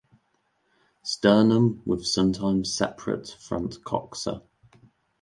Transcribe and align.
Sternum 1.03 1.83
with 1.85 2.07
sometimes 2.07 2.73
separated 2.73 3.35
front 3.35 3.83
coxa. 3.83 4.41